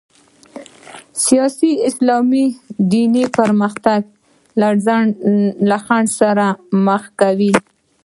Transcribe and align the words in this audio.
سیاسي 1.25 1.71
اسلام 1.87 2.31
دنیوي 2.91 3.25
پرمختګ 3.39 4.01
له 5.69 5.77
خنډ 5.85 6.07
سره 6.19 6.45
مخ 6.85 7.03
کوي. 7.21 7.53